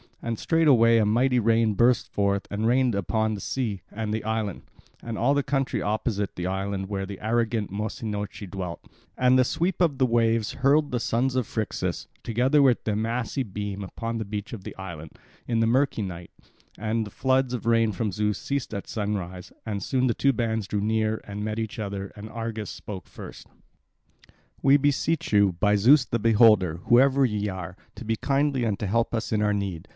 [0.23, 4.63] And straightway a mighty rain burst forth, and rained upon the sea and the island,
[5.01, 8.85] and all the country opposite the island, where the arrogant Mossynoeci dwelt.
[9.17, 13.41] And the sweep of the waves hurled the sons of Phrixus, together with their massy
[13.41, 15.13] beam, upon the beach of the island,
[15.47, 16.29] in the murky night;
[16.77, 20.67] and the floods of rain from Zeus ceased at sunrise, and soon the two bands
[20.67, 23.47] drew near and met each other, and Argus spoke first:
[24.61, 28.87] "We beseech you, by Zeus the Beholder, whoever ye are, to be kindly and to
[28.87, 29.87] help us in our need.